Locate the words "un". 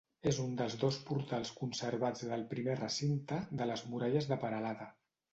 0.43-0.53